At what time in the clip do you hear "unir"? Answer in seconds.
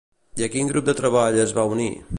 1.77-1.91